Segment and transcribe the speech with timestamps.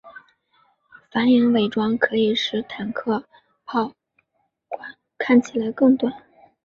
[1.11, 3.23] 反影伪装可以使坦克
[3.65, 3.93] 炮
[4.67, 6.11] 管看起来更短。